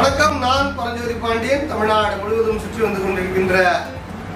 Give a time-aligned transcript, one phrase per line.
[0.00, 1.66] வணக்கம் நான் பரஞ்சோதி பாண்டியன்.
[1.70, 3.56] தமிழ்நாடு முழுவதும் சுற்றி வந்து கொண்டிருக்கின்ற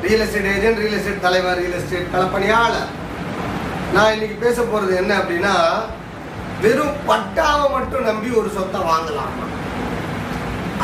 [0.03, 2.91] real estate agent real estate தலைவர் ரியல் எஸ்டேட் களப்பணியாளர்.
[3.95, 5.55] நான் இன்னைக்கு பேச போறது என்ன அப்படின்னா
[6.65, 9.33] வெறும் பட்டாவை மட்டும் நம்பி ஒரு சொத்தை வாங்கலாம்.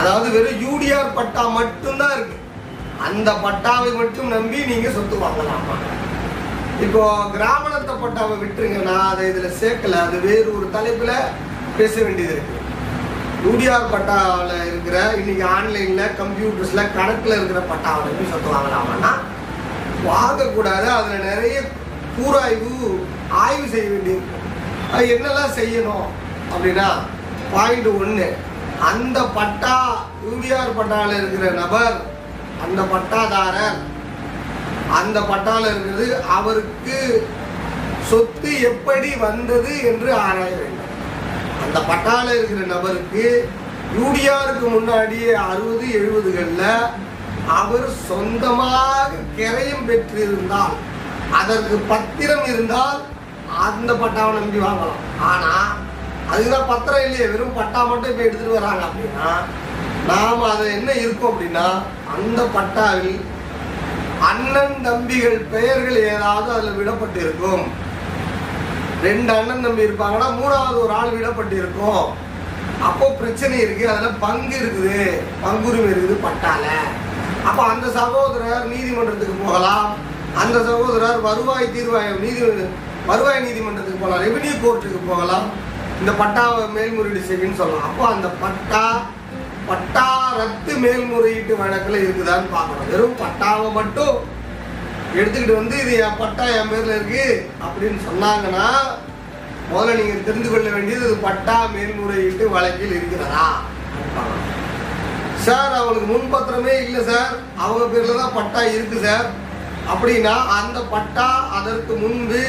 [0.03, 2.39] அதாவது வெறும் யூடிஆர் பட்டா மட்டும்தான் இருக்கு.
[3.09, 5.77] அந்த பட்டாவை மட்டும் நம்பி நீங்க சொத்து வாங்கலாமா.
[6.87, 7.03] இப்போ
[7.37, 10.01] கிராமணத்தை பட்டாவை விட்டுருங்க நான் அதை இதுல சேர்க்கல.
[10.07, 11.13] அது வேறு ஒரு தலைப்புல
[11.81, 12.57] பேச வேண்டியது இருக்கு.
[13.45, 19.13] யூடிஆர் பட்டாவில் இருக்கிற இன்னைக்கு ஆன்லைனில் கம்ப்யூட்டர்ஸில் கணக்கில் இருக்கிற பட்டாவில் நம்பி சொத்து வாங்கலாமான்னா
[20.09, 20.87] வாங்கக்கூடாது.
[20.99, 21.57] அதில் நிறைய
[22.17, 22.75] கூராய்வு
[23.45, 24.39] ஆய்வு செய்ய வேண்டியிருக்கு
[24.93, 26.09] அது என்னெல்லாம் செய்யணும்
[26.53, 26.89] அப்படின்னா
[27.53, 28.29] பாயிண்ட் ஒன்று
[28.91, 29.77] அந்த பட்டா
[30.27, 31.97] யூடிஆர் பட்டாவில் இருக்கிற நபர்
[32.65, 33.79] அந்த பட்டாதாரர்
[34.99, 36.99] அந்த பட்டாவில் இருக்கிறது அவருக்கு
[38.11, 40.80] சொத்து எப்படி வந்தது என்று ஆராய வேண்டும்.
[41.71, 43.25] அந்த பட்டால இருக்கிற நபருக்கு
[43.97, 46.71] யூடிஆருக்கு முன்னாடியே அறுபது எழுபதுகளில்
[47.59, 50.75] அவர் சொந்தமாக கிரையும் பெற்றிருந்தால்
[51.41, 52.99] அதற்கு பத்திரம் இருந்தால்
[53.67, 55.05] அந்த பட்டாவை நம்பி வாங்கலாம்.
[55.31, 55.71] ஆனால்
[56.33, 59.31] அதுதான் பத்திரம் இல்லையே வெறும் பட்டா மட்டும் இப்போ எடுத்துகிட்டு வராங்க அப்படின்னா
[60.11, 61.67] நாம் அதை என்ன இருக்கும் அப்படின்னா
[62.17, 63.21] அந்த பட்டாவில்
[64.31, 67.65] அண்ணன் தம்பிகள் பெயர்கள் ஏதாவது அதில் விடப்பட்டிருக்கும்.
[69.07, 72.07] ரெண்டு அண்ணன் தம்பி இருப்பாங்கன்னா மூணாவது ஒரு ஆள் விடப்பட்டிருக்கும்.
[72.89, 74.99] அப்போ பிரச்சனை இருக்கு அதுல பங்கு இருக்குது.
[75.45, 76.65] பங்குரிமை இருக்குது பட்டால.
[77.49, 79.89] அப்போ அந்த சகோதரர் நீதிமன்றத்துக்கு போகலாம்.
[80.43, 82.43] அந்த சகோதரர் வருவாய் தீர்வாய நீதி
[83.11, 84.25] வருவாய் நீதிமன்றத்துக்கு போகலாம்.
[84.27, 85.47] ரெவென்யூ கோர்ட்டுக்கு போகலாம்.
[86.01, 87.89] இந்த பட்டாவை மேல்முறையீடு செய்யுன்னு சொல்லலாம்.
[87.89, 88.85] அப்போ அந்த பட்டா
[89.71, 90.07] பட்டா
[90.41, 92.89] ரத்து மேல்முறையீட்டு வழக்கில் இருக்குதான்னு பார்க்கணும்.
[92.93, 94.15] வெறும் பட்டாவை மட்டும்
[95.19, 97.25] எடுத்துக்கிட்டு வந்து இது என் பட்டா என் பேரில் இருக்கு
[97.65, 98.67] அப்படின்னு சொன்னாங்கன்னா
[99.73, 103.45] முதல்ல நீங்கள் தெரிந்து கொள்ள வேண்டியது இது பட்டா மேல்முறையீட்டு வழக்கில் இருக்கிறதா?
[105.45, 107.31] சார் அவங்களுக்கு முன்பத்திரமே இல்லை சார்.
[107.57, 109.29] அவங்க பேரில் தான் பட்டா இருக்கு சார்.
[109.93, 112.41] அப்படின்னா அந்த பட்டா அதற்கு முன்பு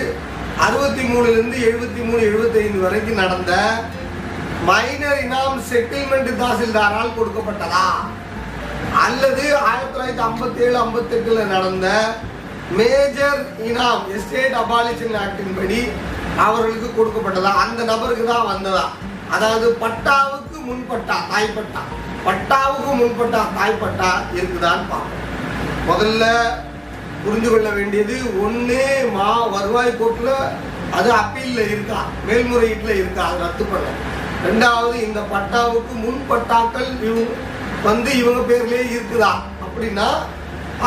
[0.58, 3.54] அறுபத்தி மூணுலேருந்து எழுபத்தி மூணு எழுபத்தைந்து வரைக்கும் நடந்த
[4.66, 7.86] மைனர் இனாம் செட்டில்மெண்ட் தாசில்தாரால் கொடுக்கப்பட்டதா?
[9.06, 11.88] அல்லது ஆயிரத்தி தொள்ளாயிரத்தி ஐம்பத்தி ஏழு ஐம்பத்தெட்டில் நடந்த
[12.78, 13.40] மேஜர்
[13.70, 15.80] இனாம் எஸ்டேட் அபாலிஷன் ஆக்டின் படி
[16.38, 17.52] அவர்களுக்கு கொடுக்கப்பட்டதா?
[17.64, 18.86] அந்த நபருக்கு தான் வந்ததா?
[19.30, 21.82] அதாவது பட்டாவுக்கு முன்பட்டா தாய்ப்பட்டா.
[22.26, 25.18] பட்டாவுக்கு முன்பட்டா தாய்ப்பட்டா இருக்குதான்னு பார்ப்போம்.
[25.88, 26.24] முதல்ல
[27.24, 28.80] புரிந்து கொள்ள வேண்டியது ஒன்று
[29.14, 30.34] மா வருவாய் கோர்ட்டில்
[30.98, 32.00] அது அப்பீல்ல இருக்கா?
[32.28, 33.24] மேல்முறையீட்டில் இருக்கா?
[33.24, 33.88] அது ரத்து பண்ண
[34.46, 37.34] ரெண்டாவது இந்த பட்டாவுக்கு முன் பட்டாக்கள் இவங்க
[37.84, 39.32] வந்து இவங்க பேர்லேயே இருக்குதா?
[39.66, 40.08] அப்படின்னா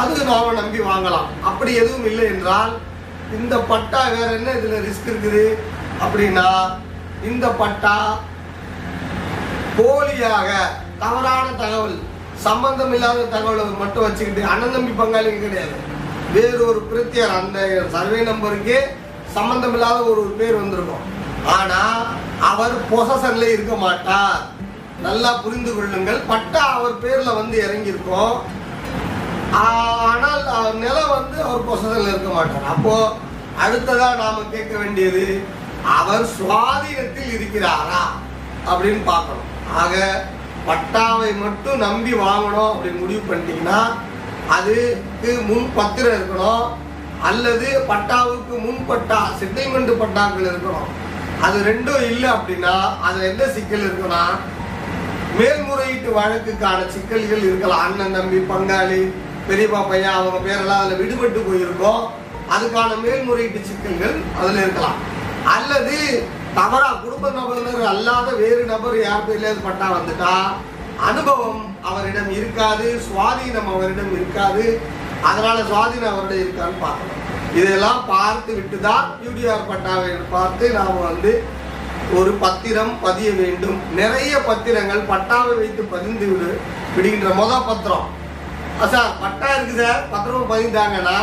[0.00, 1.28] அது நாம் நம்பி வாங்கலாம்.
[1.49, 2.72] அப்படி எதுவும் இல்லை என்றால்
[3.38, 5.44] இந்த பட்டா வேற என்ன இதுல ரிஸ்க் இருக்குது?
[6.05, 6.49] அப்படின்னா
[7.31, 7.97] இந்த பட்டா
[9.78, 10.50] போலியாக
[11.03, 11.97] தவறான தகவல்
[12.47, 15.77] சம்பந்தம் இல்லாத தகவலை மட்டும் வச்சுக்கிட்டு அண்ணன் தம்பி பங்காளிங்க கிடையாது.
[16.34, 17.59] வேறு ஒரு பிரத்தியார் அந்த
[17.94, 18.76] சர்வே நம்பருக்கு
[19.37, 21.06] சம்பந்தம் இல்லாத ஒரு பேர் வந்திருக்கும்.
[21.56, 21.81] ஆனா
[22.50, 24.43] அவர் பொசசன்ல இருக்க மாட்டார்.
[25.06, 26.21] நல்லா புரிந்து கொள்ளுங்கள்.
[26.32, 28.37] பட்டா அவர் பேர்ல வந்து இறங்கியிருக்கோம்.
[29.53, 32.71] ஆனால் அவர் நிலம் வந்து அவர் பொசசன்ல இருக்க மாட்டார்.
[32.75, 32.94] அப்போ
[33.65, 35.27] அடுத்ததா நாம கேட்க வேண்டியது
[35.99, 38.03] அவர் சுவாதீனத்தில் இருக்கிறாரா
[38.71, 39.50] அப்படின்னு பார்க்கணும்.
[39.82, 39.94] ஆக
[40.69, 43.81] பட்டாவை மட்டும் நம்பி வாங்கணும் அப்படின்னு முடிவு பண்ணிட்டீங்கன்னா
[44.56, 46.66] அதுக்கு முன் பத்திரம் இருக்கணும்.
[47.28, 50.91] அல்லது பட்டாவுக்கு முன் பட்டா செட்டில்மெண்ட் பட்டாக்கள் இருக்கணும்.
[51.44, 52.75] அது ரெண்டும் இல்லை அப்படின்னா
[53.06, 54.22] அதுல என்ன சிக்கல் இருக்குன்னா
[55.38, 57.84] மேல்முறையீட்டு வழக்குக்கான சிக்கல்கள் இருக்கலாம்.
[57.86, 59.00] அண்ணன் தம்பி பங்காளி
[59.48, 62.04] பெரியப்பா பையன் அவங்க பேரெல்லாம் அதில் விடுபட்டு போயிருக்கோம்.
[62.54, 65.00] அதுக்கான மேல்முறையீட்டு சிக்கல்கள் அதில் இருக்கலாம்.
[65.54, 65.96] அல்லது
[66.58, 70.34] தவறா குடும்ப நபர் அல்லாத வேறு நபர் யார் பேர்லேருந்து பட்டா வந்துட்டா?
[71.08, 74.64] அனுபவம் அவரிடம் இருக்காது சுவாதீனம் அவரிடம் இருக்காது.
[75.30, 77.20] அதனால சுவாதீனம் அவரிடம் இருக்கான்னு பார்க்கணும்.
[77.60, 81.32] இதெல்லாம் பார்த்து விட்டு தான் யூடிஆர் பட்டாவை பார்த்து நாம் வந்து
[82.12, 83.94] ஒரு பத்திரம் பதிய வேண்டும்.
[83.94, 86.61] நிறைய பத்திரங்கள் பட்டாவை வைத்து பதிந்து விடு
[86.96, 88.08] விடுகின்ற மொதல் பத்திரம்.
[88.93, 90.11] சார் பட்டா இருக்கு சார்.
[90.11, 91.19] பத்திரம் பதிந்தாங்கன்னா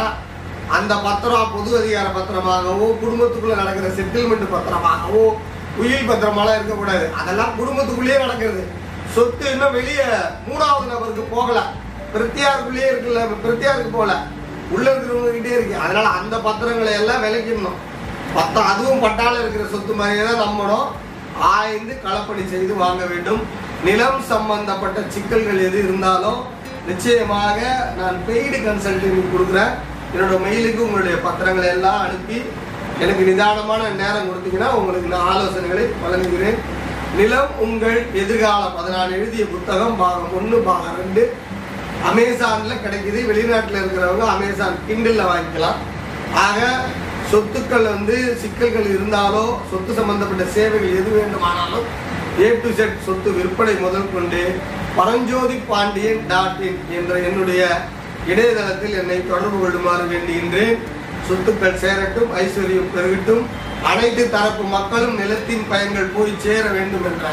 [0.67, 5.37] அந்த பத்திரம் பொது அதிகார பத்திரமாகவோ குடும்பத்துக்குள்ள நடக்கிற செட்டில்மெண்ட் பத்திரமாகவோ
[5.77, 7.11] உயிர் பத்திரமாலாம் இருக்கக்கூடாது.
[7.17, 8.67] அதெல்லாம் குடும்பத்துக்குள்ளேயே நடக்கிறது.
[9.13, 10.03] சொத்து இன்னும் வெளியே
[10.49, 11.61] மூணாவது நபருக்கு போகல.
[12.13, 14.23] பிரத்தியாருக்குள்ளேயே இருக்குல்ல பிரத்தியாருக்கு போகல.
[14.69, 15.77] உள்ள இருக்கிறவங்க கிட்டே இருக்கு.
[15.77, 17.79] அதனால அந்த பத்திரங்களை எல்லாம் விளக்கிடணும்.
[18.37, 20.87] பத்தம் அதுவும் பட்டால இருக்கிற சொத்து மாதிரியே தான் நம்பணும்
[21.55, 23.41] ஆய்ந்து களப்பணி செய்து வாங்க வேண்டும்.
[23.87, 26.41] நிலம் சம்பந்தப்பட்ட சிக்கல்கள் எது இருந்தாலும்
[26.89, 27.59] நிச்சயமாக
[27.99, 29.73] நான் பெய்டு கன்சல்டிங் கொடுக்குறேன்.
[30.13, 32.37] என்னோட மெயிலுக்கு உங்களுடைய பத்திரங்களை எல்லாம் அனுப்பி
[33.03, 36.59] எனக்கு நிதானமான நேரம் கொடுத்தீங்கன்னா உங்களுக்கு நான் ஆலோசனைகளை வழங்குகிறேன்.
[37.19, 41.23] நிலம் உங்கள் எதிர்காலம் அதை நான் எழுதிய புத்தகம் பாகம் ஒன்று பாகம் ரெண்டு.
[42.09, 43.19] அமேசான்ல கிடைக்குது.
[43.31, 45.79] வெளிநாட்டில் இருக்கிறவங்க அமேசான் கிண்டில் வாங்கிக்கலாம்.
[46.45, 46.59] ஆக
[47.31, 51.87] சொத்துக்கள் வந்து சிக்கல்கள் இருந்தாலோ சொத்து சம்பந்தப்பட்ட சேவைகள் எது வேண்டுமானாலும்
[52.41, 54.41] ஏ டு செட் சொத்து விற்பனை முதல் கொண்டு
[54.97, 57.61] பரஞ்சோதி பாண்டியன் டாட் இன் என்ற என்னுடைய
[58.31, 60.77] இணையதளத்தில் என்னை தொடர்பு கொள்ளுமாறு வேண்டுகின்றேன்.
[61.27, 63.43] சொத்துக்கள் சேரட்டும் ஐஸ்வர்யம் பெருகட்டும்.
[63.91, 67.27] அனைத்து தரப்பு மக்களும் நிலத்தின் பயன்கள் போய் சேர வேண்டும் என்ற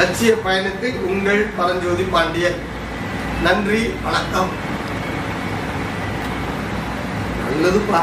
[0.00, 2.60] லட்சிய பயணத்தில் உங்கள் பரஞ்சோதி பாண்டியன்.
[3.46, 4.52] நன்றி வணக்கம்.
[7.44, 8.02] நல்லதுப்பா.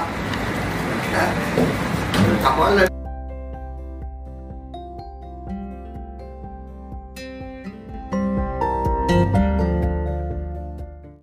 [2.45, 3.04] 打完了。